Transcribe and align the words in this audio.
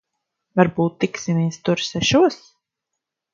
Varbūt 0.59 0.95
tiksimies 1.03 1.59
tur 1.69 1.85
sešos? 1.89 2.41